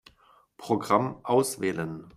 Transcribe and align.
Programm 0.57 1.23
auswählen. 1.23 2.07